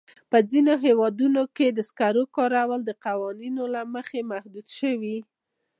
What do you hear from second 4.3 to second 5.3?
محدود شوي.